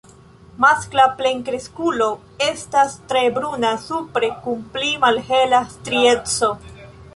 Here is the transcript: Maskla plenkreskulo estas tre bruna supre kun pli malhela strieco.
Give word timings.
Maskla 0.63 1.03
plenkreskulo 1.19 2.07
estas 2.45 2.97
tre 3.13 3.23
bruna 3.37 3.75
supre 3.85 4.33
kun 4.47 4.67
pli 4.75 4.93
malhela 5.07 5.63
strieco. 5.77 6.53